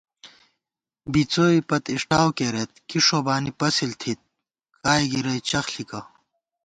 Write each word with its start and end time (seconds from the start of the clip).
بِڅوئےپت 1.11 1.83
اِݭٹاؤ 1.93 2.29
کېرېت 2.37 2.71
کی 2.87 2.97
ݭوبانی 3.05 3.51
پَسِل 3.59 3.91
تھِت 4.01 4.19
کائےگِرَئی 4.81 5.39
چخ 5.49 5.65
ݪِکہ 5.73 6.01